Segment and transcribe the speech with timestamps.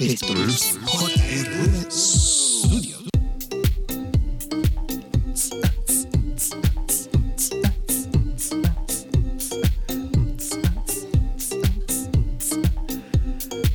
[0.00, 0.78] Esto es.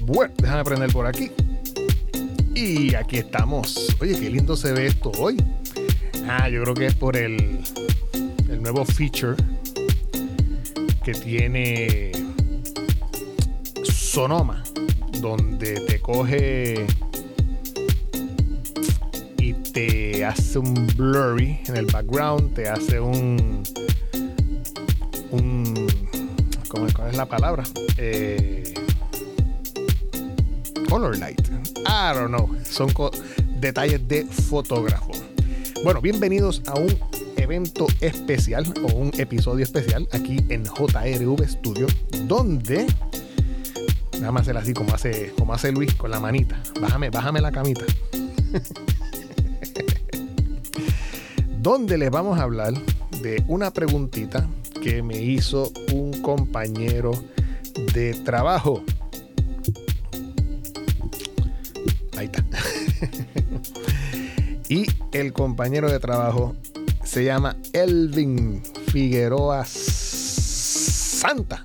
[0.02, 1.30] Bueno, déjame prender por aquí.
[2.56, 3.96] Y aquí estamos.
[4.00, 5.38] Oye, qué lindo se ve esto hoy.
[6.28, 7.60] Ah, yo creo que es por el,
[8.50, 9.36] el nuevo feature
[11.04, 12.12] que tiene
[13.84, 14.64] Sonoma,
[15.22, 16.86] donde te coge
[19.38, 23.64] y te hace un blurry en el background, te hace un
[25.32, 25.88] un
[26.68, 27.64] ¿cómo, ¿cuál es la palabra?
[27.98, 28.74] Eh,
[30.90, 31.42] color light.
[31.86, 32.50] I don't know.
[32.64, 32.90] Son
[33.60, 35.12] detalles de fotógrafo.
[35.84, 36.98] Bueno, bienvenidos a un
[37.38, 41.88] evento especial o un episodio especial aquí en JRV Studio,
[42.24, 42.88] donde
[44.28, 46.62] hacer así como hace, como hace Luis con la manita.
[46.82, 47.86] Bájame, bájame la camita.
[51.66, 52.76] donde les vamos a hablar
[53.24, 54.48] de una preguntita
[54.84, 57.12] que me hizo un compañero
[57.96, 58.84] de trabajo.
[62.16, 62.46] Ahí está.
[64.70, 66.56] y el compañero de trabajo
[67.04, 71.64] se llama Elvin Figueroa Santa.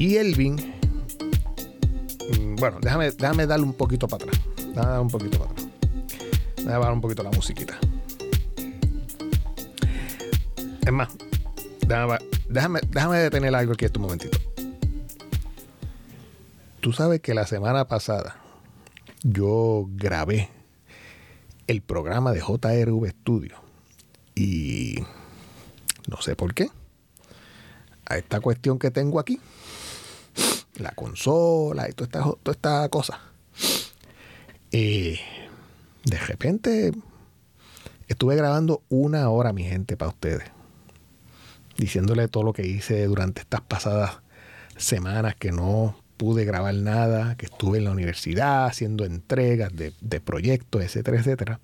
[0.00, 0.56] Y Elvin,
[2.38, 4.40] mm, bueno, déjame, déjame darle un poquito para atrás.
[4.56, 5.68] Déjame darle un poquito para atrás.
[6.56, 7.78] Déjame bajar un poquito la musiquita.
[10.86, 11.10] Es más,
[11.86, 12.16] déjame,
[12.48, 14.38] déjame, déjame detener algo aquí este momentito.
[16.80, 18.36] Tú sabes que la semana pasada
[19.22, 20.48] yo grabé
[21.66, 23.56] el programa de JRV Studio
[24.34, 25.04] y
[26.08, 26.70] no sé por qué.
[28.06, 29.38] A esta cuestión que tengo aquí,
[30.80, 33.20] la consola y toda esta, toda cosa.
[34.72, 35.18] eh,
[36.04, 36.92] de repente
[38.08, 40.50] estuve grabando una hora, mi gente, para ustedes.
[41.76, 44.18] Diciéndole todo lo que hice durante estas pasadas
[44.76, 50.20] semanas que no pude grabar nada, que estuve en la universidad haciendo entregas de, de
[50.20, 51.60] proyectos, etcétera, etcétera.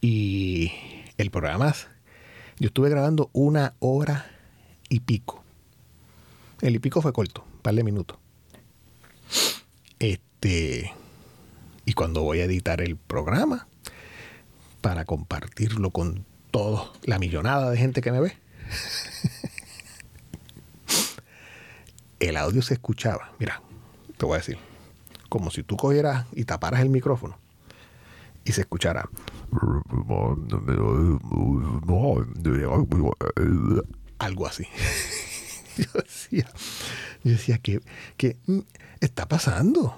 [0.00, 0.72] Y
[1.16, 1.72] el programa,
[2.58, 4.26] yo estuve grabando una hora
[4.88, 5.44] y pico.
[6.60, 8.18] El y pico fue corto, par de minutos.
[9.98, 10.92] Este,
[11.86, 13.66] y cuando voy a editar el programa
[14.82, 18.36] para compartirlo con toda la millonada de gente que me ve,
[22.20, 23.32] el audio se escuchaba.
[23.38, 23.62] Mira,
[24.18, 24.58] te voy a decir,
[25.30, 27.38] como si tú cogieras y taparas el micrófono
[28.44, 29.08] y se escuchara
[34.18, 34.66] algo así.
[35.76, 36.48] Yo decía,
[37.24, 37.80] yo decía que,
[38.46, 38.58] mm,
[39.00, 39.96] está pasando.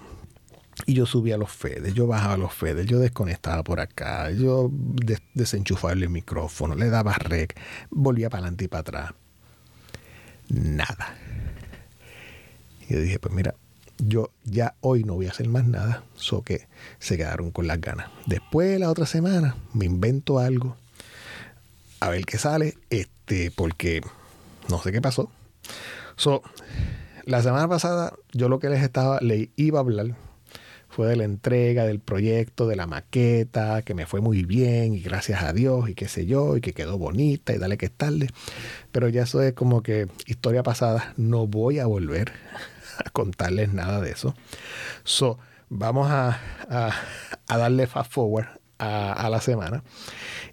[0.84, 5.22] Y yo subía los fedes, yo bajaba los fedes, yo desconectaba por acá, yo des-
[5.32, 7.59] desenchufaba el micrófono, le daba rec,
[7.91, 9.10] volvía para adelante y para atrás.
[10.48, 11.16] Nada.
[12.88, 13.54] Y yo dije, pues mira,
[13.98, 17.81] yo ya hoy no voy a hacer más nada, so que se quedaron con las
[17.81, 18.10] ganas.
[18.26, 20.76] Después, la otra semana, me invento algo,
[22.00, 24.03] a ver qué sale, este, porque
[24.69, 25.31] no sé qué pasó.
[26.16, 26.42] So,
[27.26, 30.16] la semana pasada, yo lo que les estaba, le iba a hablar
[30.88, 35.00] fue de la entrega del proyecto, de la maqueta, que me fue muy bien y
[35.00, 37.92] gracias a Dios y qué sé yo, y que quedó bonita y dale que es
[37.92, 38.28] tarde.
[38.92, 42.32] Pero ya eso es como que historia pasada, no voy a volver
[43.04, 44.34] a contarles nada de eso.
[45.04, 45.38] So,
[45.69, 46.38] vamos a,
[46.70, 46.94] a-
[47.48, 48.47] a darle fast forward
[48.78, 49.82] a, la semana.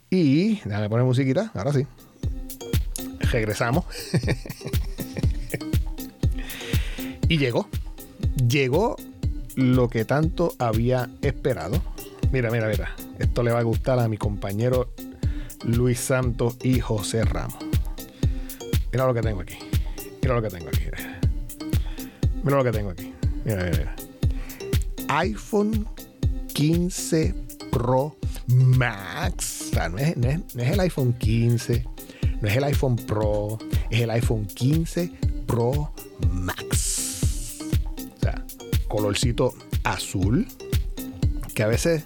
[0.09, 1.85] Y déjame poner musiquita, ahora sí.
[3.31, 3.85] Regresamos.
[7.33, 7.67] y llegó.
[8.47, 8.95] Llegó
[9.55, 11.81] lo que tanto había esperado.
[12.31, 12.95] Mira, mira, mira.
[13.19, 14.91] Esto le va a gustar a mi compañero
[15.63, 17.57] Luis Santos y José Ramos.
[18.91, 19.55] Mira lo que tengo aquí.
[20.21, 20.81] Mira lo que tengo aquí.
[22.43, 23.13] Mira lo que tengo aquí.
[23.45, 23.95] Mira, mira, mira.
[25.09, 25.87] iPhone
[26.53, 27.33] 15
[27.71, 28.15] Pro
[28.47, 29.71] Max.
[29.91, 31.85] No es, no es- no es el iPhone 15,
[32.41, 33.57] no es el iPhone Pro,
[33.89, 35.11] es el iPhone 15
[35.47, 35.91] Pro
[36.31, 36.92] Max.
[38.93, 40.45] Colorcito azul,
[41.55, 42.05] que a veces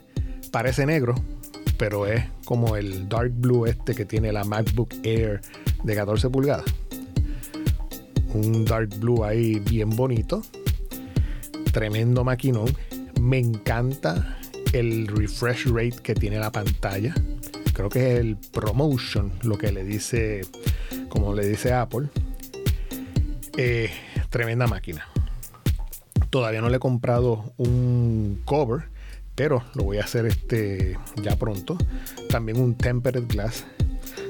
[0.53, 1.15] parece negro,
[1.77, 5.41] pero es como el dark blue este que tiene la MacBook Air
[5.83, 6.63] de 14 pulgadas.
[8.33, 10.41] Un dark blue ahí bien bonito.
[11.73, 12.73] Tremendo maquinón.
[13.19, 14.37] Me encanta
[14.71, 17.13] el refresh rate que tiene la pantalla.
[17.73, 20.45] Creo que es el promotion, lo que le dice,
[21.09, 22.07] como le dice Apple.
[23.57, 23.89] Eh,
[24.29, 25.05] tremenda máquina.
[26.29, 28.89] Todavía no le he comprado un cover,
[29.35, 31.77] pero lo voy a hacer este ya pronto.
[32.29, 33.65] También un tempered glass.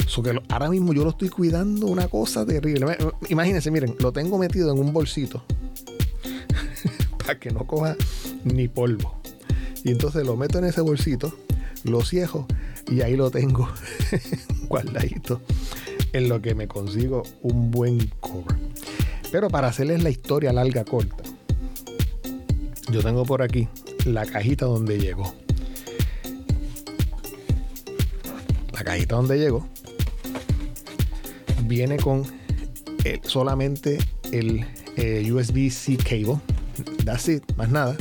[0.06, 2.98] So que ahora mismo yo lo estoy cuidando una cosa terrible.
[3.30, 5.44] Imagínense, miren, lo tengo metido en un bolsito
[7.18, 7.96] para que no coja
[8.44, 9.20] ni polvo.
[9.84, 11.34] Y entonces lo meto en ese bolsito,
[11.84, 12.46] lo ciejo
[12.90, 13.70] y ahí lo tengo
[14.68, 15.42] guardadito
[16.14, 18.58] en lo que me consigo un buen cover.
[19.32, 21.24] Pero para hacerles la historia larga corta,
[22.90, 23.68] yo tengo por aquí
[24.06, 25.34] la cajita donde llegó.
[28.74, 29.68] La cajita donde llegó
[31.64, 32.26] viene con
[33.24, 33.98] solamente
[34.32, 36.40] el eh, USB-C cable.
[37.06, 37.96] That's it, más nada.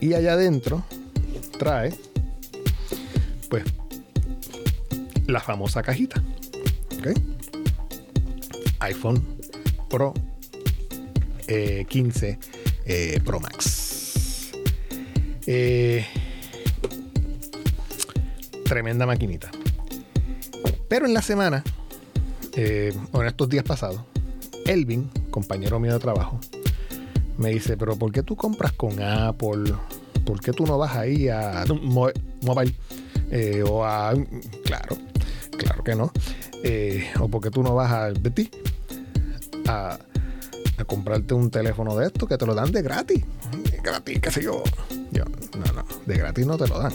[0.00, 0.84] Y allá adentro
[1.58, 1.94] trae,
[3.48, 3.64] pues,
[5.26, 6.22] la famosa cajita.
[8.80, 9.24] iPhone
[9.88, 10.12] Pro
[11.46, 12.38] 15 eh,
[12.86, 14.50] eh, Pro Max.
[15.46, 16.06] Eh,
[18.64, 19.50] tremenda maquinita.
[20.88, 21.62] Pero en la semana,
[23.12, 24.00] o en estos días pasados,
[24.66, 26.38] Elvin, compañero mío de trabajo,
[27.36, 29.74] me dice, pero ¿por qué tú compras con Apple?
[30.24, 32.74] ¿Por qué tú no vas ahí a mobile?
[33.68, 34.14] o a...
[34.64, 34.96] Claro,
[35.58, 36.12] claro que no.
[37.20, 38.16] o porque tú no vas al
[39.66, 39.98] a a
[40.94, 43.24] comprarte un teléfono de esto que te lo dan de gratis.
[43.82, 44.62] gratis, qué sé yo.
[45.10, 45.24] yo.
[45.58, 46.92] No, no, de gratis no te lo dan.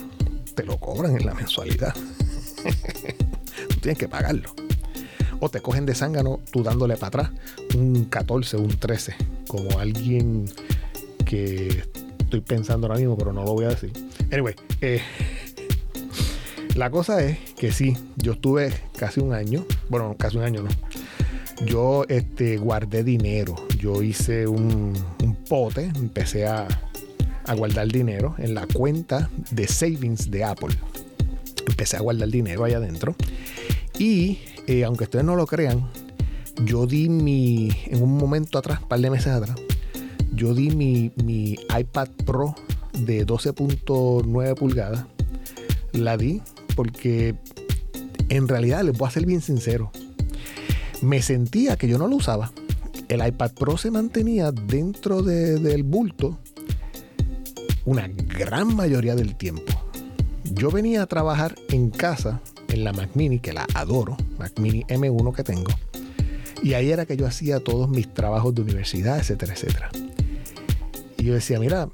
[0.55, 1.93] Te lo cobran en la mensualidad.
[3.81, 4.51] tienes que pagarlo.
[5.41, 7.31] O te cogen de zángano tú dándole para atrás
[7.75, 9.15] un 14, un 13,
[9.49, 10.45] como alguien
[11.25, 11.83] que
[12.19, 13.91] estoy pensando ahora mismo, pero no lo voy a decir.
[14.31, 15.01] Anyway, eh,
[16.75, 20.69] la cosa es que sí, yo estuve casi un año, bueno, casi un año no,
[21.65, 23.55] yo este, guardé dinero.
[23.77, 24.93] Yo hice un,
[25.47, 26.67] pote, empecé a,
[27.57, 30.75] guardar dinero en la cuenta de savings de Apple.
[31.67, 33.15] Empecé a guardar dinero ahí adentro.
[33.97, 35.89] Y eh, aunque ustedes no lo crean,
[36.63, 39.57] yo di mi, en un momento atrás, un par de meses atrás,
[40.33, 42.55] yo di mi iPad Pro
[42.93, 45.05] de 12.9 pulgadas.
[45.91, 46.41] La di
[46.75, 47.35] porque
[48.29, 49.91] en realidad les voy a ser bien sincero
[51.01, 52.51] me sentía que yo no lo usaba.
[53.07, 56.37] El iPad Pro se mantenía dentro del bulto
[57.85, 59.73] una gran mayoría del tiempo.
[60.43, 64.83] Yo venía a trabajar en casa en la Mac Mini, que la adoro, Mac Mini
[64.83, 65.71] M1 que tengo.
[66.61, 69.89] Y ahí era que yo hacía todos mis trabajos de universidad, etcétera, etcétera.
[71.17, 71.89] Y yo decía, mira,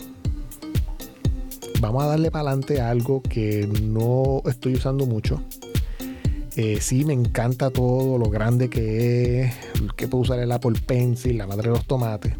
[1.79, 5.41] vamos a darle para adelante algo que no estoy usando mucho
[6.57, 9.53] eh, sí, me encanta todo lo grande que es,
[9.97, 12.33] que puede usar el Apple Pencil, la madre de los tomates.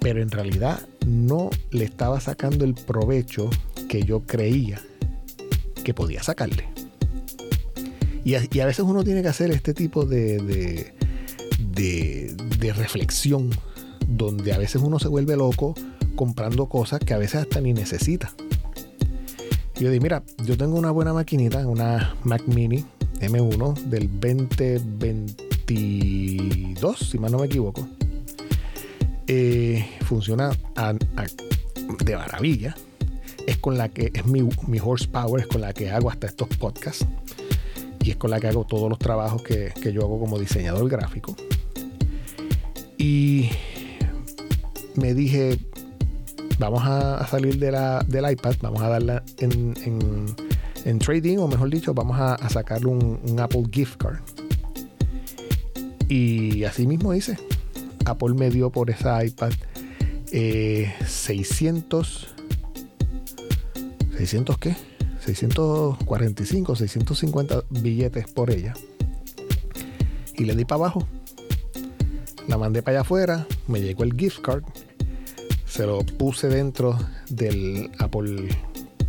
[0.00, 3.50] Pero en realidad no le estaba sacando el provecho
[3.86, 4.80] que yo creía
[5.84, 6.68] que podía sacarle.
[8.24, 10.38] Y a, veces uno tiene que hacer este tipo de,
[11.58, 13.50] de, de reflexión,
[14.08, 15.74] donde a veces uno se vuelve loco
[16.14, 18.32] comprando cosas que a veces hasta ni necesita
[19.82, 22.84] yo dije, mira, yo tengo una buena maquinita, una Mac Mini
[23.20, 27.88] M1 del 2022, si mal no me equivoco.
[29.26, 30.52] Eh, funciona
[32.04, 32.76] de maravilla.
[33.48, 34.48] Es con la que es mi,
[34.80, 37.04] horsepower, es con la que hago hasta estos podcasts.
[38.04, 40.88] Y es con la que hago todos los trabajos que, que yo hago como diseñador
[40.88, 41.34] gráfico.
[42.98, 43.50] Y
[44.94, 45.58] me dije,
[46.58, 51.94] vamos a, salir de la, del iPad, vamos a darla en, trading, o mejor dicho,
[51.94, 54.18] vamos a, sacarle un, Apple gift card.
[56.08, 57.38] Y así mismo hice.
[58.04, 59.52] Apple me dio por esa iPad
[60.30, 62.28] 600.
[64.18, 64.76] ¿600 qué?
[65.24, 68.74] 645, 650 billetes por ella.
[70.34, 71.06] Y le di para abajo.
[72.48, 73.46] La mandé para allá afuera.
[73.68, 74.64] Me llegó el gift card
[75.72, 76.98] se lo puse dentro
[77.30, 78.48] del Apple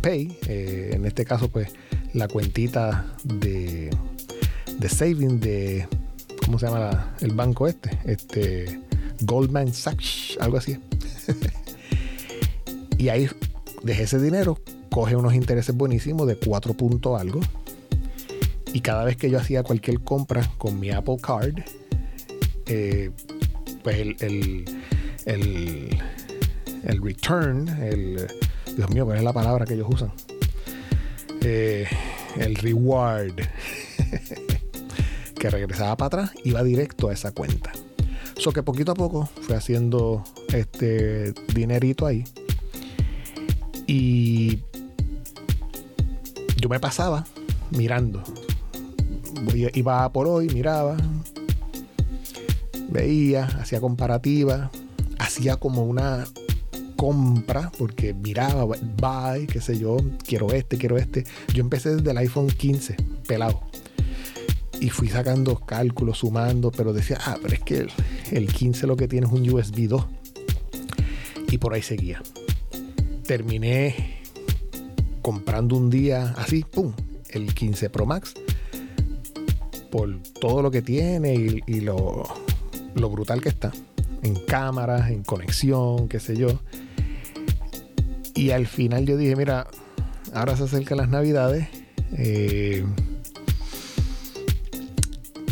[0.00, 0.38] Pay.
[0.48, 1.68] Eh, en este caso, pues
[2.14, 3.90] la cuentita de,
[4.78, 5.86] de saving de.
[6.42, 7.98] ¿Cómo se llama el banco este?
[8.06, 8.80] Este.
[9.20, 10.78] Goldman Sachs, algo así.
[12.98, 13.28] y ahí
[13.82, 14.58] dejé ese dinero,
[14.90, 17.40] coge unos intereses buenísimos de 4 puntos algo.
[18.72, 21.60] Y cada vez que yo hacía cualquier compra con mi Apple Card,
[22.66, 23.10] eh,
[23.82, 24.64] pues el,
[27.00, 28.26] return, el,
[28.76, 30.12] Dios mío, ¿cuál es la palabra que ellos usan?
[31.40, 31.86] Eh,
[32.36, 33.34] el reward
[35.38, 37.72] que regresaba para atrás iba directo a esa cuenta.
[38.36, 42.24] So que poquito a poco fue haciendo este dinerito ahí.
[43.86, 44.60] Y
[46.56, 47.24] yo me pasaba
[47.70, 48.22] mirando.
[49.74, 50.96] iba por hoy, miraba,
[52.88, 54.70] veía, hacía comparativa,
[55.18, 56.24] hacía como una
[56.96, 59.96] compra porque miraba, buy, qué sé yo,
[60.26, 61.24] quiero este, quiero este.
[61.52, 62.96] Yo empecé desde el iPhone 15,
[63.26, 63.60] pelado.
[64.80, 67.90] Y fui sacando cálculos, sumando, pero decía, ah, pero es que el,
[68.32, 70.06] el 15 lo que tiene es un USB 2.
[71.50, 72.22] Y por ahí seguía.
[73.26, 74.22] Terminé
[75.24, 76.92] comprando un día así, ¡pum!
[77.30, 78.34] El 15 Pro Max.
[79.90, 81.34] Por todo lo que tiene
[81.66, 82.24] y, lo,
[82.94, 83.72] lo brutal que está.
[84.22, 86.60] En cámaras, en conexión, qué sé yo.
[88.34, 89.66] Y al final yo dije, mira,
[90.32, 91.68] ahora se acercan las navidades.
[92.16, 92.84] Eh,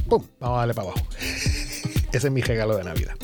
[0.09, 0.25] ¡Pum!
[0.41, 1.07] Vamos a darle para abajo.
[2.13, 3.15] Ese es mi regalo de Navidad.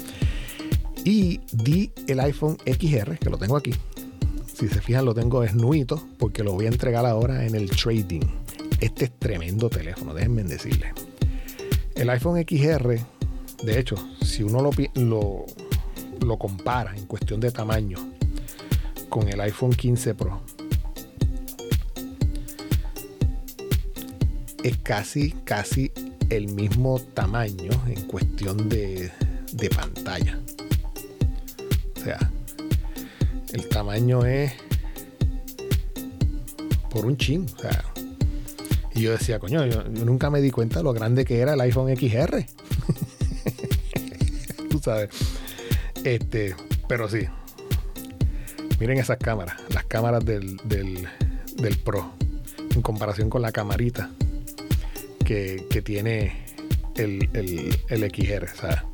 [1.05, 3.75] Y di el iPhone XR, que lo tengo aquí.
[4.47, 8.23] Si se fijan, lo tengo desnuito porque lo voy a entregar ahora en el trading.
[8.81, 10.93] Este es tremendo teléfono, déjenme decirle.
[11.95, 12.99] El iPhone XR,
[13.65, 15.47] de hecho, si uno lo,
[16.25, 18.18] lo compara en cuestión de tamaño
[19.09, 20.41] con el iPhone 15 Pro,
[24.63, 25.93] es casi, casi
[26.31, 29.11] el mismo tamaño en cuestión de,
[29.53, 30.39] de pantalla.
[31.97, 32.33] O sea,
[33.53, 34.53] el tamaño es
[36.91, 37.47] por un chin.
[37.57, 37.85] O sea,
[38.95, 41.95] y yo decía, coño, yo, nunca me di cuenta lo grande que era el iPhone
[41.97, 42.45] XR.
[44.71, 45.11] Tú sabes.
[46.05, 46.55] Este,
[46.89, 47.27] pero sí.
[48.81, 51.09] Miren esas cámaras, las cámaras del, del,
[51.57, 52.13] del Pro,
[52.75, 54.11] en comparación con la camarita
[55.25, 56.45] que, que tiene
[56.97, 58.45] el, el, el XR.
[58.45, 58.85] O sea,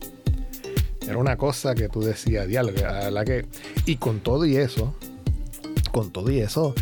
[1.07, 2.79] era una cosa que tú decías, diálogo,
[3.11, 3.47] la que.
[3.85, 4.95] Y con todo y eso,
[5.93, 6.75] con todo y eso,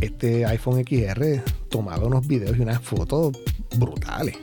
[0.00, 3.36] este iPhone XR tomaba unos videos y unas fotos
[3.76, 4.36] brutales.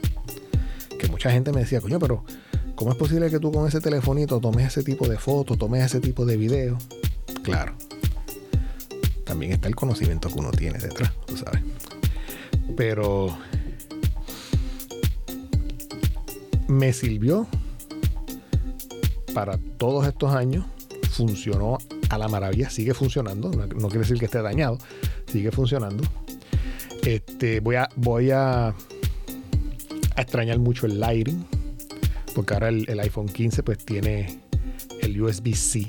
[0.99, 2.25] Que mucha gente me decía, coño, pero
[2.75, 6.01] ¿cómo es posible que tú con ese telefonito tomes ese tipo de fotos, tomes ese
[6.01, 6.83] tipo de videos?
[7.41, 7.73] Claro.
[9.31, 11.61] También está el conocimiento que uno tiene detrás, tú sabes.
[12.75, 13.33] Pero
[16.67, 17.47] me sirvió
[19.33, 20.65] para todos estos años.
[21.11, 21.77] Funcionó
[22.09, 23.51] a la maravilla, sigue funcionando.
[23.51, 24.77] No, quiere decir que esté dañado,
[25.31, 26.03] sigue funcionando.
[27.05, 28.75] Este, voy a, voy a,
[30.17, 31.45] extrañar mucho el lighting,
[32.35, 34.41] porque ahora el, iPhone 15 pues tiene
[35.01, 35.87] el USB-C.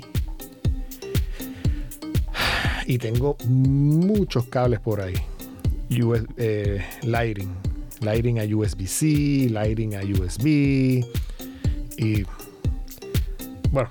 [2.85, 5.15] Y tengo muchos cables por ahí.
[6.37, 7.49] Eh, lighting.
[8.01, 11.05] Lighting a USB-C, lighting a USB.
[11.97, 12.23] Y
[13.71, 13.89] bueno,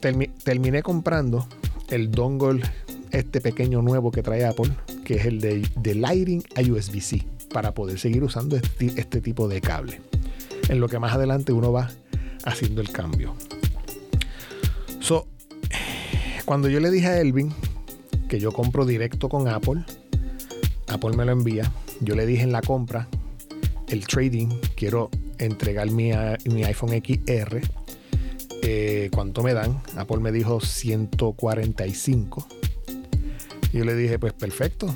[0.00, 1.46] terminé comprando
[1.90, 2.62] el dongle,
[3.10, 4.70] este pequeño nuevo que trae Apple,
[5.04, 9.48] que es el de, de Lighting a USB-C, para poder seguir usando este, este, tipo
[9.48, 10.00] de cable.
[10.68, 11.90] En lo que más adelante uno va
[12.44, 13.34] haciendo el cambio.
[15.00, 15.26] So,
[16.46, 17.52] cuando yo le dije a Elvin
[18.32, 19.84] que yo compro directo con Apple,
[20.88, 21.70] Apple me lo envía.
[22.00, 23.06] Yo le dije en la compra,
[23.88, 26.12] el trading, quiero entregar mi,
[26.46, 27.60] mi iPhone XR
[28.62, 29.82] eh, ¿cuánto me dan?
[29.98, 32.46] Apple me dijo 145.
[33.70, 34.86] Y yo le dije, pues perfecto.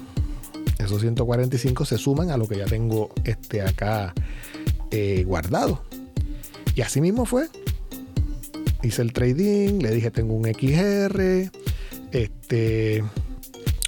[0.79, 4.15] Esos 145 se suman a lo que ya tengo este acá
[4.91, 5.83] eh, guardado.
[6.75, 7.49] Y así mismo fue.
[8.83, 11.51] Hice el trading, le dije tengo un XR.
[12.13, 13.05] Este,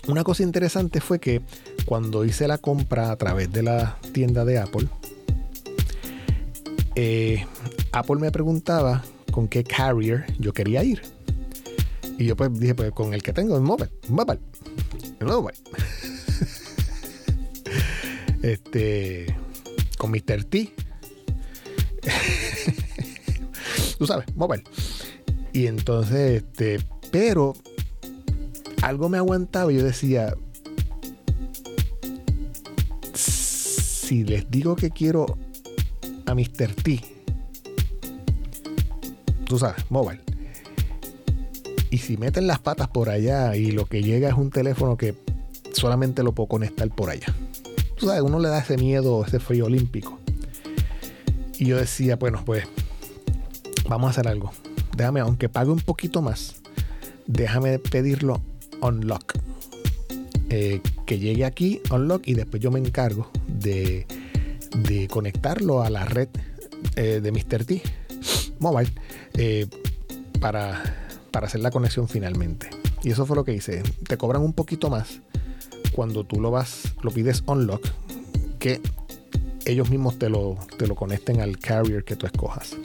[0.09, 1.43] una cosa interesante fue que
[1.85, 4.89] cuando hice la compra a través de la tienda de Apple,
[6.95, 7.47] eh,
[7.93, 11.03] Apple me preguntaba con qué carrier yo quería ir.
[12.19, 14.41] Y yo pues dije, pues con el que tengo, en mobile, mobile,
[15.21, 15.59] mobile.
[18.43, 19.37] este,
[19.99, 20.45] con Mr.
[20.45, 20.73] T.
[23.99, 24.65] Tú sabes, mobile.
[25.53, 27.55] Y entonces, este, pero
[28.83, 30.35] algo me aguantaba y yo decía,
[33.15, 35.39] si les digo que quiero
[36.27, 36.75] a Mr.
[36.83, 37.01] T,
[39.45, 40.21] tú sabes, mobile.
[41.91, 45.15] Y si meten las patas por allá y lo que llega es un teléfono que
[45.73, 47.35] solamente lo puedo conectar por allá.
[47.97, 50.19] Tú sabes, uno le da ese miedo, ese frío olímpico.
[51.59, 52.65] Y yo decía, bueno, pues
[53.89, 54.53] vamos a hacer algo.
[54.97, 56.57] Déjame, aunque pague un poquito más,
[57.27, 58.41] déjame pedirlo
[58.83, 59.35] unlock.
[60.51, 64.07] Eh, que llegue aquí, unlock, y después yo me encargo de,
[64.89, 66.29] de conectarlo a la red
[66.97, 67.65] eh, de Mr.
[67.65, 67.83] T
[68.59, 68.91] Mobile
[69.35, 69.67] eh,
[70.41, 70.83] para,
[71.31, 72.71] para hacer la conexión finalmente.
[73.03, 73.83] Y eso fue lo que hice.
[74.07, 75.21] Te cobran un poquito más
[75.93, 77.87] cuando tú lo vas, lo pides unlock,
[78.59, 78.81] que
[79.65, 82.77] ellos mismos te lo, te lo conecten al carrier que tú escojas.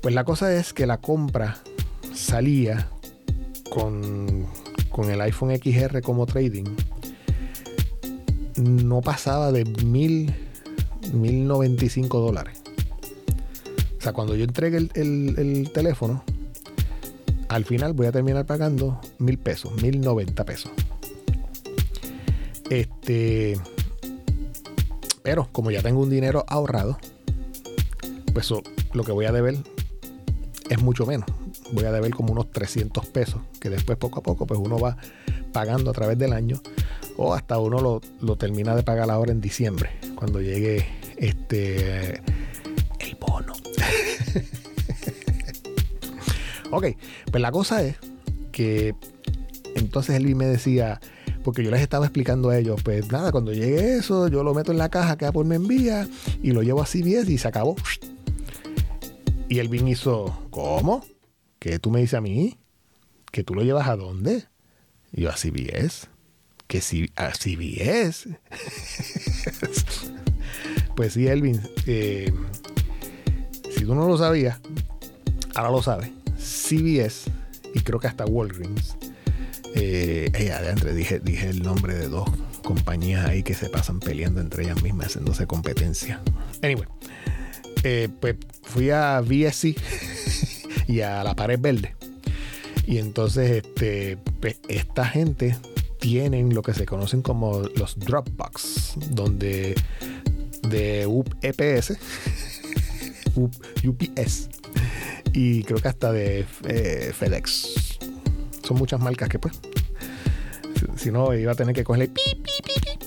[0.00, 1.58] Pues la cosa es que la compra
[2.14, 2.88] salía
[3.72, 4.46] con,
[4.90, 6.64] con el iPhone XR como trading.
[8.56, 10.34] No pasaba de mil,
[11.14, 12.60] mil noventa y cinco dólares.
[13.98, 16.22] O sea, cuando yo entregue el, el teléfono,
[17.48, 20.72] al final voy a terminar pagando mil pesos, mil noventa pesos.
[22.68, 23.58] Este,
[25.22, 26.98] pero como ya tengo un dinero ahorrado,
[28.34, 28.52] pues
[28.92, 29.56] lo que voy a deber
[30.68, 31.26] es mucho menos.
[31.72, 34.96] Voy a deber como unos 300 pesos, que después poco a poco pues uno va
[35.52, 36.60] pagando a través del año
[37.16, 40.86] o hasta uno lo, lo termina de pagar ahora en diciembre, cuando llegue
[41.16, 42.22] este
[43.00, 43.52] el bono.
[46.70, 46.86] ok,
[47.30, 47.96] pues la cosa es
[48.50, 48.94] que
[49.74, 51.00] entonces él me decía,
[51.42, 54.72] porque yo les estaba explicando a ellos, pues nada, cuando llegue eso, yo lo meto
[54.72, 56.08] en la caja que Apple me envía
[56.42, 57.76] y lo llevo a CBS y se acabó.
[59.48, 61.04] Y Elvin hizo, ¿cómo?
[61.62, 62.58] ¿Que tú me dices a mí?
[63.30, 64.46] ¿Que tú lo llevas a dónde?
[65.12, 66.08] Y yo a CBS.
[66.66, 68.36] Que si a CBS.
[70.96, 71.60] pues sí, Elvin.
[71.86, 72.32] Eh,
[73.70, 74.58] si tú no lo sabías,
[75.54, 76.10] ahora lo sabes.
[76.36, 77.30] CBS
[77.72, 78.96] y creo que hasta Walgreens
[79.76, 80.32] eh,
[80.96, 82.28] dije, dije el nombre de dos
[82.64, 86.20] compañías ahí que se pasan peleando entre ellas mismas, haciéndose competencia.
[86.60, 86.88] Anyway,
[87.84, 89.76] eh, pues fui a VSC
[90.86, 91.94] y a la pared verde.
[92.86, 95.56] Y entonces, este, pues, esta gente
[95.98, 99.74] tienen lo que se conocen como los Dropbox, donde
[100.68, 101.96] de UPS,
[103.36, 104.48] UPS,
[105.32, 107.98] y creo que hasta de eh, FedEx
[108.62, 109.54] son muchas marcas que pues
[110.96, 112.10] si, no iba a tener que cogerle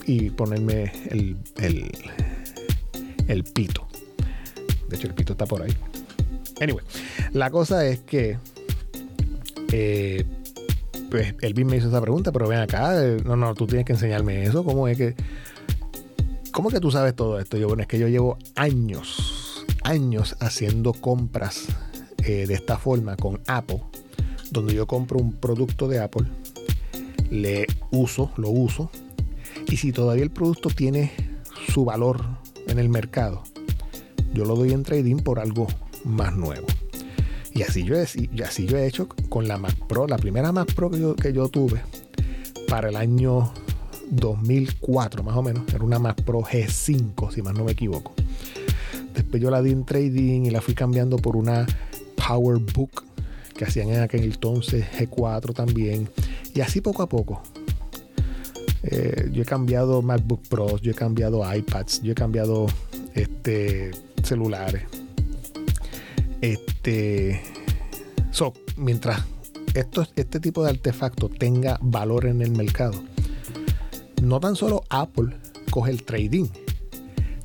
[0.05, 1.37] y ponerme el,
[3.27, 3.87] el, pito.
[4.87, 5.75] De hecho, el pito está por ahí.
[6.61, 6.85] Anyway,
[7.35, 8.37] la cosa es que
[9.73, 10.25] eh,
[11.11, 13.91] pues Elvin me hizo esa pregunta, pero ven acá, eh, no, no, tú tienes que
[13.91, 14.63] enseñarme eso.
[14.63, 15.15] ¿Cómo es que,
[16.51, 17.57] cómo que tú sabes todo esto?
[17.57, 21.65] Yo, bueno, es que yo llevo años, años haciendo compras
[22.23, 23.81] eh, de esta forma con Apple
[24.51, 26.27] donde yo compro un producto de Apple,
[27.29, 28.89] le uso, lo uso,
[29.67, 31.11] y si todavía el producto tiene
[31.73, 32.23] su valor
[32.67, 33.43] en el mercado,
[34.33, 35.67] yo lo doy en trading por algo
[36.05, 36.67] más nuevo.
[37.55, 38.03] Y así yo he,
[38.43, 41.81] así yo he hecho con la Mac Pro, la primera Mac Pro que yo, tuve
[42.67, 43.53] para el año
[44.11, 48.13] 2004 más o menos, era una Mac Pro G5 si más no me equivoco.
[49.13, 51.65] Después yo la di en trading y la fui cambiando por una
[52.17, 53.05] PowerBook
[53.57, 56.09] que hacían en aquel entonces, G4 también,
[56.53, 57.41] y así poco a poco.
[58.83, 62.67] Eh, yo he cambiado MacBook Pro, yo he cambiado iPads, yo he cambiado
[63.13, 63.91] este,
[64.23, 64.83] celulares.
[66.41, 67.41] Este,
[68.31, 69.23] so, mientras
[69.73, 73.01] esto, este tipo de artefacto tenga valor en el mercado,
[74.21, 75.35] no tan solo Apple
[75.69, 76.47] coge el trading,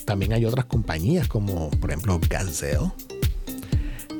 [0.04, 2.90] también hay otras compañías como por ejemplo Gazelle.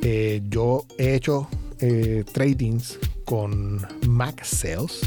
[0.02, 1.48] Eh, yo he hecho
[1.80, 5.00] eh, tradings con Mac Sales.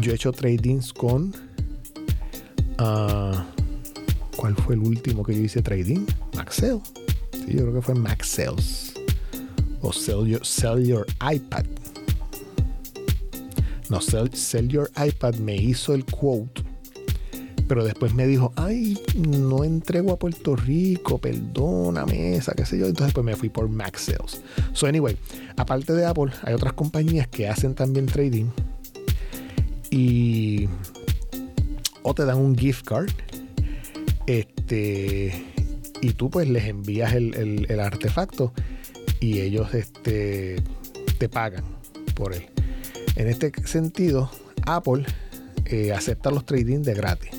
[0.00, 1.34] Yo he hecho tradings con.
[2.78, 3.36] Uh,
[4.36, 6.04] ¿Cuál fue el último que yo hice trading?
[6.34, 6.82] Mac Sales.
[7.48, 7.94] Yo creo que fue
[8.36, 8.92] Sales.
[9.80, 11.66] O Sell Your, sell your iPad.
[13.88, 16.66] No, sell, sell Your iPad me hizo el quote
[17.68, 22.86] pero después me dijo, ay, no entrego a Puerto Rico, perdóname esa, qué sé yo.
[22.86, 24.42] Entonces pues me fui por Max Sales.
[24.72, 25.16] So anyway,
[25.56, 28.46] aparte de Apple, hay otras compañías que hacen también trading
[29.90, 30.68] y
[32.02, 33.10] o te dan un gift card
[34.26, 35.55] este
[36.06, 38.52] y tú pues les envías el, artefacto
[39.18, 40.62] y ellos este,
[41.18, 41.64] te pagan
[42.14, 42.46] por él.
[43.16, 44.30] En este sentido,
[44.66, 45.04] Apple
[45.64, 47.30] eh, acepta los trading de gratis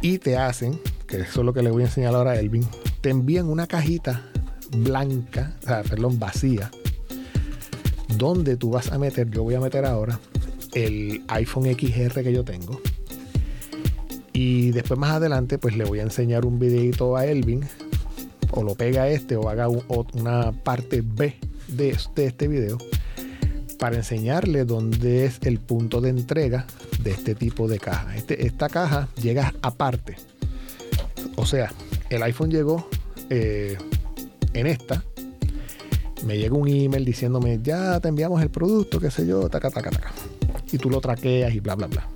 [0.00, 2.66] y te hacen, que eso es lo que le voy a enseñar ahora a Elvin,
[3.02, 4.30] te envían una cajita
[4.78, 6.70] blanca, o sea, perdón, vacía,
[8.16, 10.18] donde tú vas a meter, yo voy a meter ahora
[10.72, 12.80] el iPhone XR que yo tengo.
[14.34, 17.64] Y después más adelante, pues le voy a enseñar un videito a Elvin,
[18.50, 21.36] o lo pega este, o haga una parte B
[21.68, 22.76] de, este video,
[23.78, 26.66] para enseñarle dónde es el punto de entrega
[27.00, 28.14] de este tipo de caja.
[28.14, 30.16] Este, esta caja llega aparte.
[31.36, 31.72] O sea,
[32.10, 32.88] el iPhone llegó
[33.30, 33.78] eh,
[34.52, 35.02] en esta
[36.24, 39.90] me llega un email diciéndome, ya te enviamos el producto, qué sé yo, taca, taca,
[39.90, 40.12] taca.
[40.72, 42.08] Y tú lo traqueas y bla, bla, bla.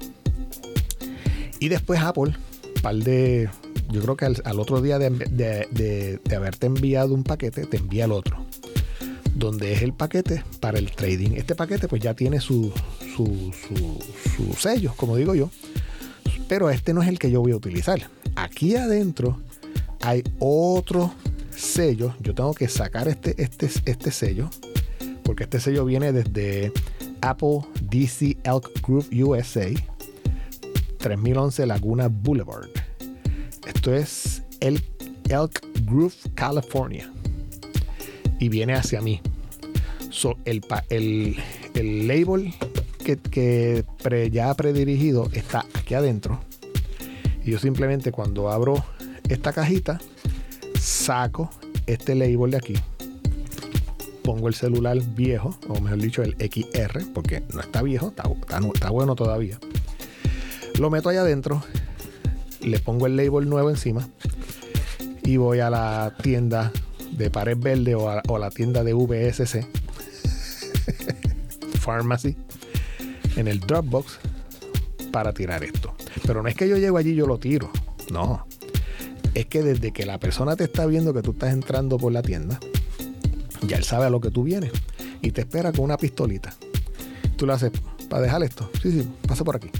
[1.61, 2.35] Y después Apple,
[2.83, 3.49] par de,
[3.91, 8.13] yo creo que al, otro día de, de, haberte enviado un paquete, te envía el
[8.13, 8.45] otro.
[9.35, 11.33] Donde es el paquete para el trading.
[11.37, 12.73] Este paquete pues ya tiene su,
[13.17, 15.51] su sello, como digo yo.
[16.49, 18.01] Pero este no es el que yo voy a utilizar.
[18.35, 19.39] Aquí adentro
[20.01, 21.13] hay otro
[21.55, 22.15] sello.
[22.21, 24.51] Yo tengo que sacar este, este, este sello.
[25.23, 26.73] Porque este sello viene desde
[27.21, 29.69] Apple DC Elk Group USA.
[30.99, 32.69] 3011 Laguna Boulevard.
[33.67, 34.83] Esto es el
[35.29, 37.11] Elk Grove, California.
[38.39, 39.21] Y viene hacia mí.
[40.11, 41.37] So, el, el,
[41.75, 42.53] el label
[43.05, 46.41] que, que pre, ya predirigido está aquí adentro.
[47.45, 48.85] Y yo simplemente cuando abro
[49.29, 50.01] esta cajita,
[50.79, 51.51] saco
[51.87, 52.75] este label de aquí.
[54.23, 58.25] Pongo el celular viejo, o mejor dicho, el XR, porque no está viejo, está,
[58.75, 59.59] está bueno todavía.
[60.79, 61.61] Lo meto allá adentro,
[62.61, 64.09] le pongo el label nuevo encima
[65.25, 66.71] y voy a la tienda
[67.11, 69.67] de pared verde o a, la tienda de VSC
[71.81, 72.37] Pharmacy
[73.35, 74.21] en el Dropbox
[75.11, 75.95] para tirar esto.
[76.25, 77.73] Pero no es que yo llego allí y yo lo tiro.
[78.13, 78.47] No.
[79.35, 82.23] Es que desde que la persona te está viendo que tú estás entrando por la
[82.23, 82.61] tienda,
[83.67, 84.71] ya él sabe a lo que tú vienes
[85.23, 86.55] y te espera con una pistolita.
[87.37, 87.73] Tú le haces,
[88.09, 88.71] para dejar esto.
[88.81, 89.71] Sí, sí, pasa por aquí.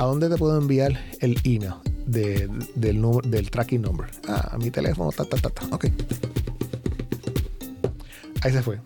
[0.00, 1.74] ¿A dónde te puedo enviar el email
[2.06, 4.08] del, del tracking number?
[4.26, 5.66] Ah, a mi teléfono, ta, ta, ta, ta.
[5.70, 5.88] Ok.
[8.40, 8.80] Ahí se fue.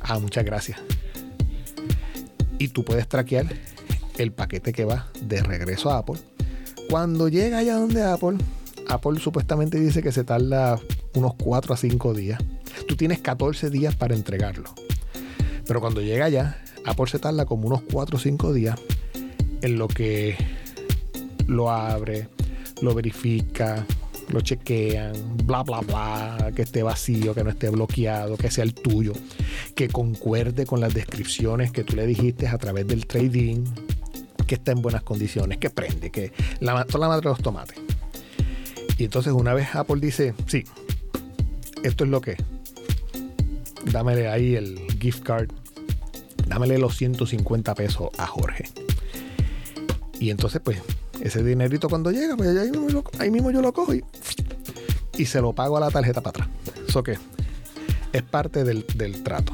[0.00, 0.80] Ah, muchas gracias.
[2.58, 3.46] Y tú puedes traquear
[4.18, 6.18] el paquete que va de regreso a Apple.
[6.90, 8.38] Cuando llega allá donde Apple,
[8.88, 10.80] Apple supuestamente dice que se tarda
[11.14, 12.42] unos 4 a 5 días.
[12.88, 14.74] Tú tienes 14 días para entregarlo.
[15.64, 18.80] Pero cuando llega allá, Apple se tarda como unos 4 o 5 días
[19.64, 20.36] en lo que
[21.46, 22.28] lo abre,
[22.82, 23.86] lo verifica,
[24.28, 25.14] lo chequean,
[25.46, 29.14] bla, bla, bla, que esté vacío, que no esté bloqueado, que sea el tuyo,
[29.74, 33.64] que concuerde con las descripciones que tú le dijiste a través del trading,
[34.46, 37.78] que está en buenas condiciones, que prende, que la, toda la madre de los tomates.
[38.98, 40.64] Y entonces una vez Apple dice, sí,
[41.82, 42.36] esto es lo que
[43.90, 45.48] dámele ahí el gift card,
[46.46, 48.83] dámele los 150 pesos a Jorge.
[50.24, 50.78] Y entonces, pues,
[51.20, 52.48] ese dinerito cuando llega, pues
[53.18, 54.02] ahí mismo, yo lo cojo y,
[55.18, 56.48] y, se lo pago a la tarjeta para atrás.
[56.88, 57.18] Eso que
[58.10, 58.86] es parte del,
[59.22, 59.52] trato.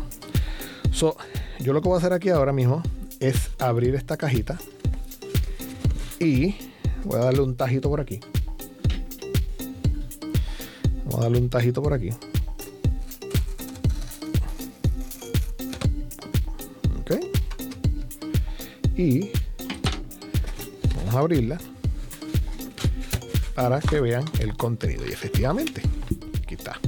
[0.93, 1.17] So,
[1.59, 2.85] yo lo que voy a hacer aquí ahora mismo
[3.19, 4.61] es abrir esta cajita
[6.21, 6.55] y
[7.03, 8.21] voy a darle un tajito por aquí.
[11.07, 12.11] Vamos a darle un tajito por aquí.
[17.01, 17.17] Ok.
[18.97, 19.33] Y
[21.14, 21.59] abrirla
[23.55, 25.05] para que vean el contenido.
[25.07, 25.83] Y efectivamente,
[26.42, 26.79] aquí está.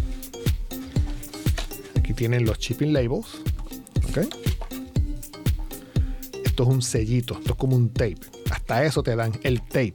[1.99, 3.43] Aquí tienen los shipping labels.
[6.45, 8.19] Esto es un sellito, esto es como un tape.
[8.51, 9.95] Hasta eso te dan el tape.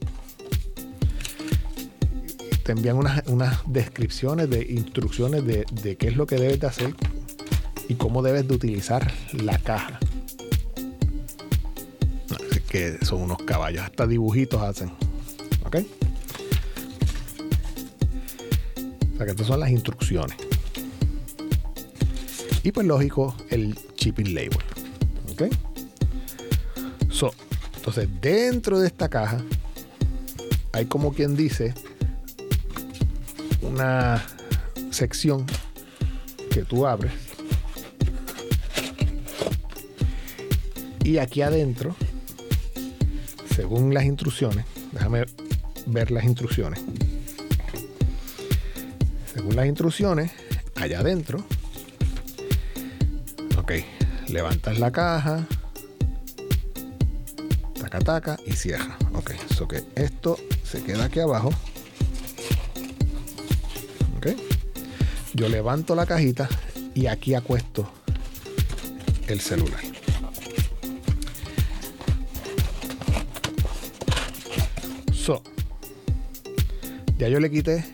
[2.64, 6.94] Te envían unas, descripciones de instrucciones de, de qué es lo que debes de hacer
[7.88, 9.98] y cómo debes de utilizar la caja
[12.68, 14.90] que son unos caballos, hasta dibujitos hacen.
[15.64, 15.76] ¿Ok?
[19.14, 20.36] O sea que estas son las instrucciones.
[22.62, 24.58] Y pues lógico, el shipping label.
[25.32, 25.44] ¿Ok?
[27.10, 27.32] So,
[27.76, 29.42] entonces, dentro de esta caja
[30.72, 31.74] hay como quien dice
[33.62, 34.24] una
[34.90, 35.46] sección
[36.50, 37.12] que tú abres.
[41.02, 41.96] Y aquí adentro
[43.58, 45.24] según las instrucciones, déjame
[45.86, 46.80] ver las instrucciones.
[49.34, 50.30] Según las instrucciones,
[50.76, 51.44] allá adentro,
[53.58, 53.72] ok,
[54.28, 55.44] levantas la caja,
[57.80, 58.96] taca taca y cierra.
[59.14, 61.50] Ok, eso que esto se queda aquí abajo.
[64.18, 64.28] Ok,
[65.34, 66.48] yo levanto la cajita
[66.94, 67.90] y aquí acuesto
[69.26, 69.87] el celular.
[77.18, 77.84] Ya yo le quité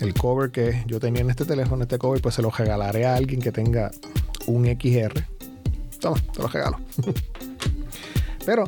[0.00, 3.16] el cover que yo tenía en este teléfono, este cover, pues se lo regalaré a
[3.16, 3.90] alguien que tenga
[4.46, 5.24] un XR.
[6.00, 6.78] Toma, te lo regalo.
[8.46, 8.64] Pero,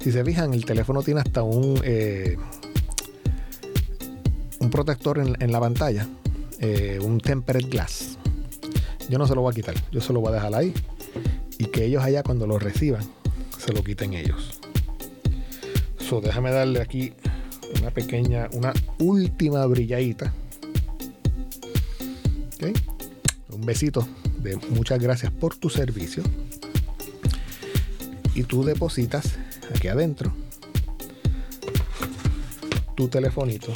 [0.00, 2.36] si se fijan, el teléfono tiene hasta un, eh,
[4.60, 6.06] un protector en, la pantalla.
[6.58, 8.18] eh, un tempered glass.
[9.08, 10.74] Yo no se lo voy a quitar, yo se lo voy a dejar ahí
[11.58, 13.04] y que ellos allá cuando lo reciban
[13.58, 14.60] se lo quiten ellos.
[15.98, 17.12] So, déjame darle aquí
[17.86, 20.32] una pequeña, una última brilladita.
[23.48, 24.06] Un besito
[24.38, 26.24] de muchas gracias por tu servicio.
[28.34, 29.36] Y tú depositas
[29.72, 30.34] aquí adentro.
[32.96, 33.72] Tu telefonito,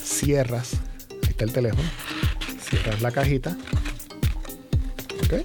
[0.00, 0.74] cierras,
[1.10, 1.88] ahí está el teléfono,
[2.60, 3.56] cierras la cajita,
[5.24, 5.44] ok.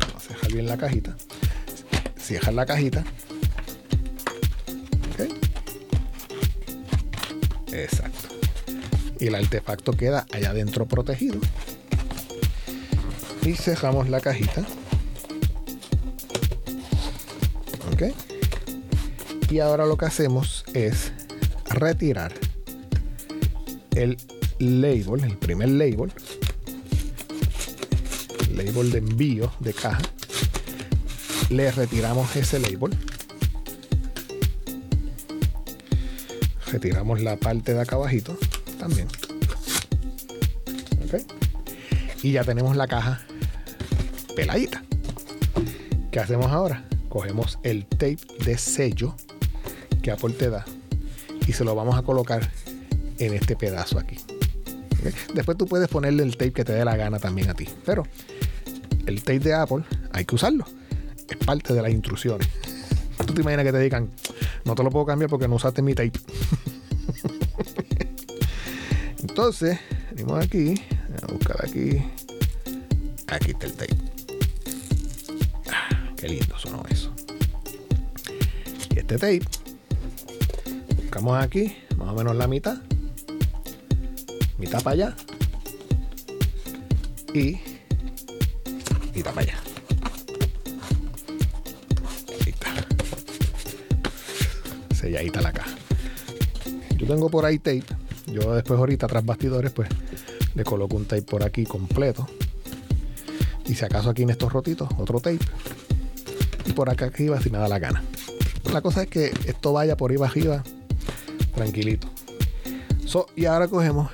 [0.00, 1.16] Vamos a dejar bien la cajita,
[2.24, 3.04] cierras la cajita,
[5.12, 5.28] ok.
[7.72, 8.28] Exacto.
[9.20, 11.38] Y el artefacto queda allá adentro protegido.
[13.42, 14.64] Y cerramos la cajita.
[19.54, 21.12] Y ahora lo que hacemos es
[21.70, 22.34] retirar
[23.94, 24.16] el
[24.58, 26.12] label, el primer label,
[28.52, 30.13] label de envío de caja.
[31.54, 32.90] Le retiramos ese label.
[36.66, 38.36] Retiramos la parte de acá abajito
[38.76, 39.06] también.
[42.24, 43.24] Y ya tenemos la caja
[44.34, 44.82] peladita.
[46.10, 46.84] ¿Qué hacemos ahora?
[47.08, 49.14] cogemos el tape de sello
[50.02, 50.64] que Apple te da
[51.46, 52.50] y se lo vamos a colocar
[53.20, 54.16] en este pedazo aquí.
[55.32, 58.02] Después tú puedes ponerle el tape que te dé la gana también a ti, pero
[59.06, 60.64] el tape de Apple hay que usarlo.
[61.44, 62.48] Parte de las instrucciones.
[63.26, 64.10] Tú te imaginas que te digan,
[64.64, 66.12] no te lo puedo cambiar porque no usaste mi tape.
[69.20, 69.78] Entonces,
[70.10, 70.74] venimos aquí,
[71.22, 72.02] a buscar aquí.
[73.28, 73.96] Aquí está el tape.
[75.70, 77.14] Ah, qué lindo sonó eso
[79.04, 79.42] este tape.
[80.96, 82.78] Buscamos aquí, más o menos la mitad.
[84.58, 85.16] Mitad para allá.
[87.34, 87.60] Y
[89.14, 89.63] mitad para allá.
[95.04, 95.76] Selladita la caja.
[96.96, 97.84] Yo tengo por ahí tape.
[98.26, 99.86] Yo después ahorita tras bastidores pues
[100.54, 102.26] le coloco un tape por aquí completo.
[103.66, 105.44] Y si acaso aquí en estos rotitos, otro tape.
[106.64, 108.02] Y por acá arriba si me da la gana.
[108.72, 110.64] La cosa es que esto vaya por ahí arriba
[111.54, 112.08] tranquilito.
[113.36, 114.10] y ahora cogemos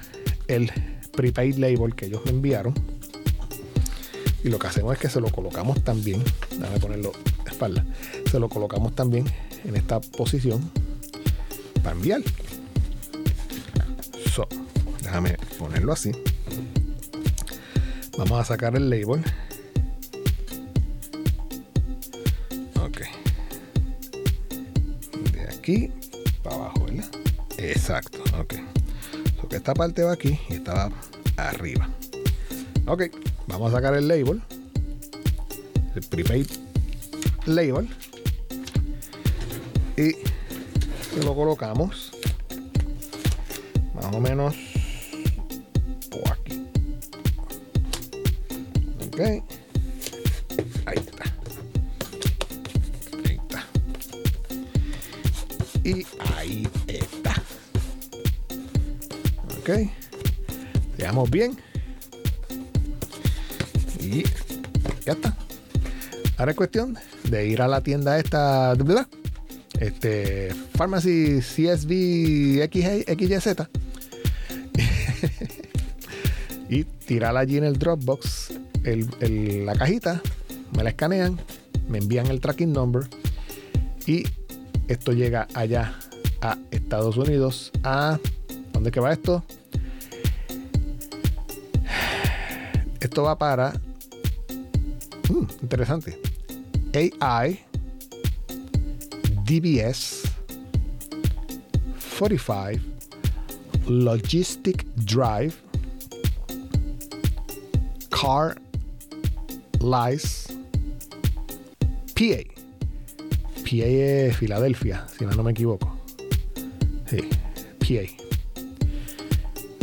[0.49, 0.73] el
[1.13, 2.75] prepaid label que ellos me enviaron.
[4.43, 6.21] Y lo que hacemos es que se lo colocamos también.
[6.51, 7.13] Déjame ponerlo
[7.45, 7.87] de espalda.
[8.29, 9.27] Se lo colocamos también
[9.65, 10.71] en esta posición
[11.83, 12.23] para enviar.
[14.35, 14.47] So,
[15.03, 16.13] déjame ponerlo así.
[18.17, 19.25] Vamos a sacar el label.
[25.61, 25.91] aquí
[26.43, 27.05] para abajo, ¿verdad?
[27.59, 28.55] Exacto, ok.
[29.49, 30.93] que esta parte va aquí y esta va
[31.37, 31.89] arriba.
[32.87, 33.05] Ok,
[33.47, 34.41] vamos a sacar el label.
[35.95, 36.47] El prepaid
[37.47, 37.89] label.
[39.97, 40.15] Y
[41.19, 42.13] lo colocamos
[43.95, 44.55] más o menos
[46.11, 46.67] por aquí.
[49.07, 49.45] Ok.
[55.83, 57.35] Y ahí está.
[59.59, 59.71] Ok.
[60.97, 61.57] Veamos bien.
[63.99, 64.23] Y
[65.05, 65.37] ya está.
[66.37, 69.07] Ahora es cuestión de ir a la tienda esta, ¿verdad?
[69.81, 73.47] Este, Pharmacy CSV XYZ.
[76.69, 78.53] y tirarla allí en el Dropbox,
[78.85, 80.21] la cajita,
[80.77, 81.41] me la escanean,
[81.89, 83.09] me envían el tracking number
[84.07, 84.25] y
[84.89, 85.95] esto llega allá
[86.43, 87.73] a Estados Unidos.
[87.83, 88.19] ¿A
[88.75, 89.43] dónde que va esto?
[93.01, 93.73] Esto va para.
[95.29, 96.21] Hmm, interesante.
[96.93, 97.70] AI
[99.51, 100.31] DBS
[102.21, 102.81] 45
[103.89, 105.55] Logistic Drive
[108.11, 108.55] Car
[109.81, 110.55] Lice
[112.15, 112.45] PA
[113.65, 115.99] PA es Filadelfia, si no me equivoco.
[117.07, 117.19] Sí,
[117.81, 118.07] PA.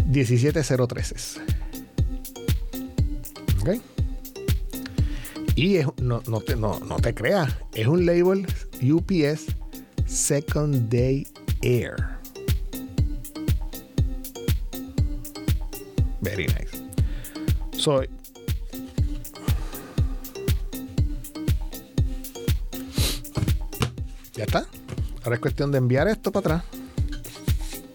[0.05, 1.41] 17013.
[3.59, 3.81] ¿Ok?
[5.57, 8.45] Y no, te, no, no te creas, es un label
[8.81, 9.56] UPS
[10.07, 11.27] Second Day
[11.61, 11.95] Air.
[16.21, 16.81] Very nice.
[17.77, 18.01] So,
[24.35, 24.67] Ya está.
[25.23, 26.63] Ahora es cuestión de enviar esto para atrás.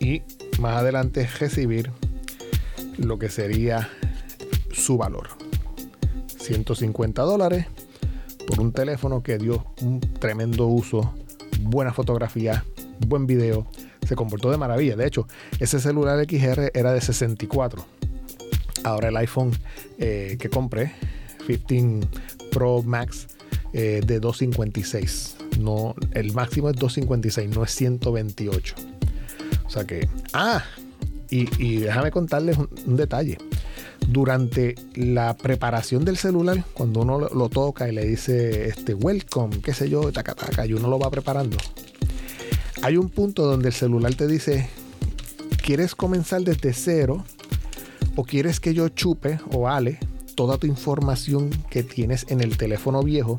[0.00, 0.22] y
[0.58, 1.90] más adelante recibir
[2.98, 3.88] lo que sería
[4.72, 5.28] su valor.
[6.40, 7.66] 150 dólares
[8.46, 11.14] por un teléfono que dio un tremendo uso,
[11.62, 12.64] buena fotografía,
[13.06, 13.66] buen video,
[14.06, 14.96] se comportó de maravilla.
[14.96, 15.26] De hecho,
[15.58, 17.84] ese celular XR era de 64.
[18.84, 19.52] Ahora el iPhone
[19.98, 20.92] eh, que compré,
[21.46, 22.08] 15
[22.50, 23.28] Pro Max,
[23.72, 25.36] eh, de 256.
[25.58, 28.74] No, el máximo es 256, no es 128.
[29.64, 30.08] O sea que.
[30.32, 30.62] Ah,
[31.30, 33.38] y, déjame contarles un, detalle.
[34.08, 39.72] Durante la preparación del celular, cuando uno lo, toca y le dice este welcome, qué
[39.72, 41.56] sé yo, taca, taca, y uno lo va preparando,
[42.82, 44.68] hay un punto donde el celular te dice:
[45.62, 47.24] ¿Quieres comenzar desde cero?
[48.16, 49.98] ¿O quieres que yo chupe o ale
[50.34, 53.38] toda tu información que tienes en el teléfono viejo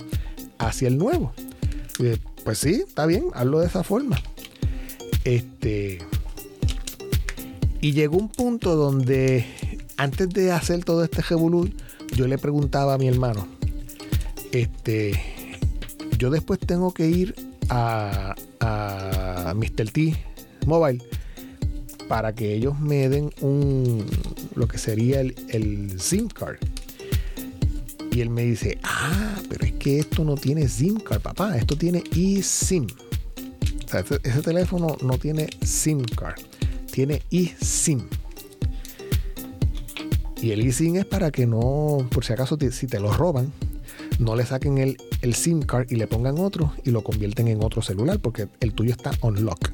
[0.58, 1.34] hacia el nuevo?
[2.44, 4.20] pues sí, está bien, hazlo de esa forma.
[5.24, 6.00] Este.
[7.82, 9.46] Y llegó un punto donde
[10.04, 11.70] antes de hacer todo este revolú,
[12.16, 13.48] yo le preguntaba a mi hermano,
[14.52, 15.20] este,
[16.18, 17.36] yo después tengo que ir
[17.70, 19.90] a, a Mr.
[19.92, 20.16] T
[20.66, 21.02] Mobile
[22.10, 24.06] para que ellos me den un
[24.56, 26.58] lo que sería el, SIM card.
[28.12, 31.76] Y él me dice, ah, pero es que esto no tiene SIM card, papá, esto
[31.78, 32.88] tiene eSIM.
[33.86, 36.40] O sea, ese, ese teléfono no tiene SIM card
[36.94, 38.08] tiene eSIM.
[40.44, 43.54] Y el eSIM es para que no, por si acaso, si te lo roban,
[44.20, 47.64] no le saquen el, el, SIM card y le pongan otro y lo convierten en
[47.64, 49.72] otro celular porque el tuyo está on lock.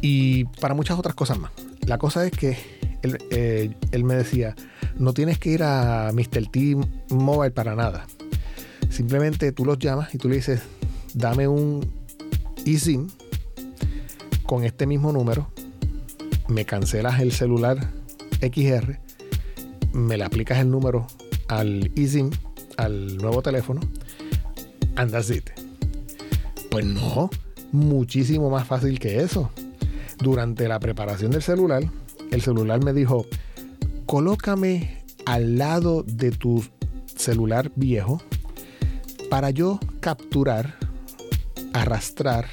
[0.00, 1.50] Y para muchas otras cosas más.
[1.84, 2.56] La cosa es que
[3.02, 4.56] él, eh, él me decía,
[4.96, 6.50] no tienes que ir a Mr.
[6.50, 6.78] T
[7.10, 8.06] Mobile para nada.
[8.88, 10.62] Simplemente tú los llamas y tú le dices,
[11.12, 11.86] dame un
[12.64, 13.08] eSIM
[14.46, 15.50] con este mismo número,
[16.48, 18.03] me cancelas el celular
[18.44, 18.98] XR,
[19.92, 21.06] me le aplicas el número
[21.48, 22.30] al eSIM,
[22.76, 23.80] al nuevo teléfono,
[24.96, 25.32] and that's.
[26.70, 27.30] Pues no,
[27.72, 29.50] muchísimo más fácil que eso.
[30.18, 31.84] Durante la preparación del celular,
[32.30, 33.26] el celular me dijo,
[34.06, 36.64] colócame al lado de tu
[37.16, 38.20] celular viejo
[39.30, 40.76] para yo capturar,
[41.72, 42.46] arrastrar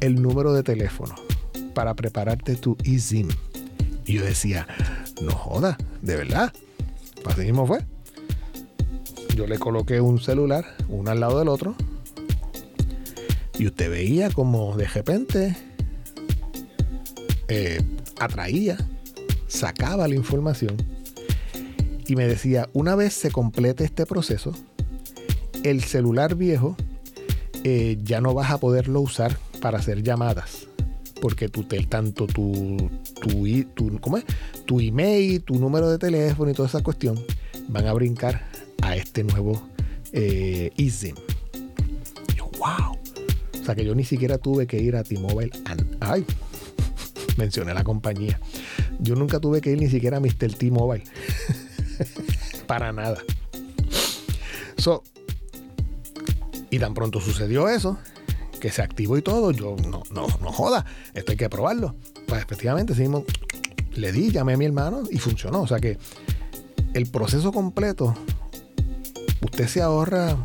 [0.00, 1.14] el número de teléfono
[1.74, 3.28] para prepararte tu eSIM.
[4.06, 4.66] Y yo decía,
[5.22, 6.52] no joda, de verdad.
[7.24, 7.80] Así mismo fue.
[9.34, 11.74] Yo le coloqué un celular, uno al lado del otro.
[13.58, 15.56] Y usted veía como de repente
[17.48, 17.80] eh,
[18.18, 18.76] atraía,
[19.46, 20.76] sacaba la información
[22.06, 24.52] y me decía, una vez se complete este proceso,
[25.62, 26.76] el celular viejo
[27.64, 30.61] eh, ya no vas a poderlo usar para hacer llamadas.
[31.22, 34.24] Porque tú, tanto tu, tu, tu, ¿cómo es?
[34.66, 37.16] tu email, tu número de teléfono y toda esa cuestión
[37.68, 38.44] van a brincar
[38.82, 39.62] a este nuevo
[40.12, 40.72] eh,
[42.58, 42.98] wow.
[43.60, 45.52] O sea que yo ni siquiera tuve que ir a T-Mobile.
[46.00, 46.26] Ay,
[47.36, 48.40] mencioné la compañía.
[48.98, 50.54] Yo nunca tuve que ir ni siquiera a Mr.
[50.58, 51.04] T-Mobile.
[52.66, 53.18] Para nada.
[54.76, 55.04] So,
[56.68, 57.98] y tan pronto sucedió eso,
[58.62, 61.96] que se activó y todo, yo no, no, no joda, esto hay que probarlo.
[62.28, 63.24] Pues efectivamente, seguimos,
[63.96, 65.62] le di, llamé a mi hermano y funcionó.
[65.62, 65.98] O sea que
[66.94, 68.14] el proceso completo,
[69.42, 70.36] usted se ahorra.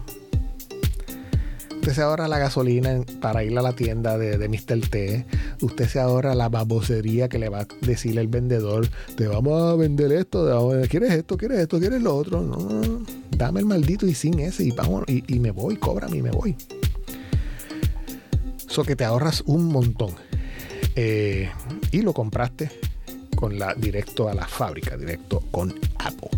[1.75, 4.89] Usted se ahorra la gasolina para ir a la tienda de, de Mr.
[4.89, 5.25] T.
[5.61, 8.89] Usted se ahorra la babosería que le va a decir el vendedor.
[9.15, 10.71] Te vamos a vender esto.
[10.89, 11.37] ¿Quieres esto?
[11.37, 11.79] ¿Quieres esto?
[11.79, 12.41] ¿Quieres lo otro?
[12.41, 12.57] No,
[13.37, 16.31] dame el maldito y sin ese y vamos y, y me voy, cóbrame y me
[16.31, 16.55] voy
[18.83, 20.11] que te ahorras un montón.
[20.95, 21.49] Eh,
[21.91, 22.71] y lo compraste
[23.35, 26.29] con la directo a la fábrica, directo con Apple.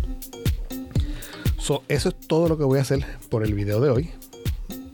[1.56, 4.10] eso es todo lo que voy a hacer por el video de hoy.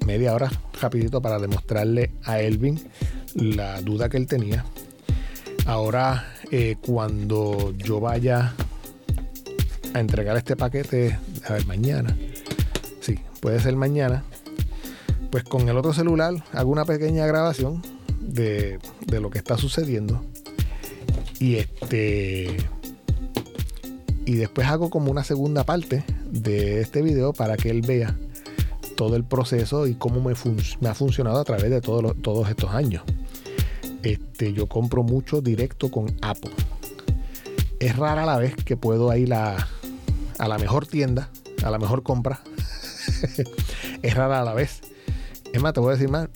[0.07, 2.81] Media hora rapidito para demostrarle a Elvin
[3.35, 4.65] la duda que él tenía.
[5.65, 8.55] Ahora, eh, cuando yo vaya
[9.95, 12.17] a entregar este paquete, a ver, mañana.
[13.01, 14.23] Sí, puede ser mañana
[15.31, 17.83] pues con el otro celular hago una pequeña grabación
[18.21, 20.25] de, lo que está sucediendo.
[21.39, 22.57] Y este.
[24.25, 28.17] Y después hago como una segunda parte de este video para que él vea
[28.97, 30.33] todo el proceso y cómo me,
[30.89, 33.05] ha funcionado a través de todos estos años.
[34.03, 36.51] Este, yo compro mucho directo con Apple.
[37.79, 39.69] Es rara la vez que puedo ir a,
[40.39, 41.31] a la mejor tienda,
[41.63, 42.41] a la mejor compra.
[44.03, 44.81] es rara la vez
[45.57, 46.29] es más, te voy a decir más.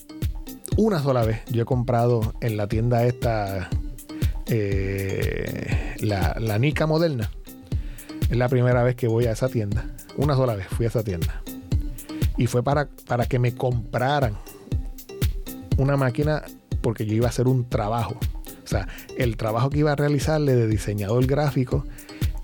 [0.77, 3.69] una sola vez yo he comprado en la tienda esta,
[4.47, 7.31] eh, la, la Nica Moderna.
[8.31, 9.85] Es la primera vez que voy a esa tienda.
[10.17, 11.43] Una sola vez fui a esa tienda.
[12.39, 14.37] Y fue para, para que me compraran
[15.77, 16.43] una máquina
[16.81, 18.19] porque yo iba a hacer un trabajo.
[18.65, 21.85] O sea, el trabajo que iba a realizarle de diseñador gráfico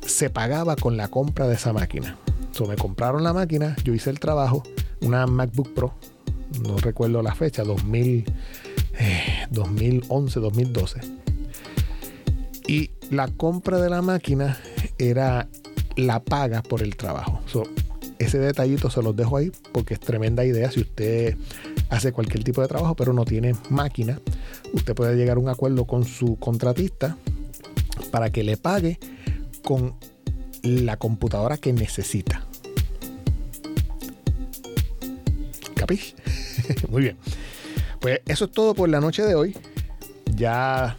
[0.04, 2.18] se pagaba con la compra de esa máquina.
[2.50, 4.62] So, me compraron la máquina, yo hice el trabajo,
[5.00, 5.94] una MacBook Pro,
[6.66, 8.24] no recuerdo la fecha, 2000,
[9.50, 11.00] 2011, 2012.
[12.68, 14.58] Y la compra de la máquina
[14.98, 15.48] era
[15.96, 17.40] la paga por el trabajo.
[17.46, 17.64] So,
[18.18, 20.70] ese detallito se los dejo ahí porque es tremenda idea.
[20.70, 21.36] Si usted
[21.90, 24.20] hace cualquier tipo de trabajo pero no tiene máquina,
[24.72, 27.16] usted puede llegar a un acuerdo con su contratista
[28.10, 28.98] para que le pague
[29.62, 29.94] con
[30.62, 32.45] la computadora que necesita.
[36.88, 37.16] Muy bien.
[38.00, 39.56] Pues eso es todo por la noche de hoy.
[40.34, 40.96] Ya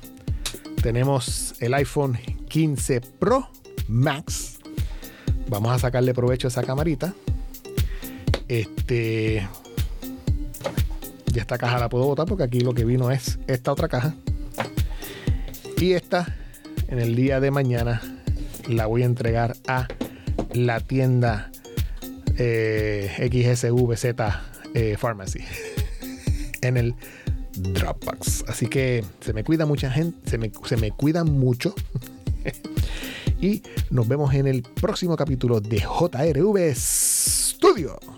[0.82, 2.18] tenemos el iPhone
[2.50, 3.50] 15 Pro
[3.88, 4.60] Max.
[5.50, 7.14] Vamos a sacarle provecho a esa camarita.
[8.48, 9.48] Este.
[11.34, 14.16] Ya esta caja la puedo botar porque aquí lo que vino es esta otra caja.
[15.78, 16.36] Y esta,
[16.88, 18.02] en el día de mañana,
[18.68, 19.88] la voy a entregar a
[20.54, 21.52] la tienda
[22.38, 24.16] eh, XSVZ
[24.78, 25.40] eh, Pharmacy
[26.62, 26.96] en el
[27.54, 28.46] Dropbox.
[28.48, 31.74] Así que se me cuida mucha gente, se me, se me cuidan mucho.
[33.42, 38.17] y nos vemos en el próximo capítulo de JRV Studio.